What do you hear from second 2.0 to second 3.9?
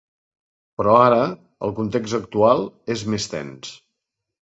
actual és més tens.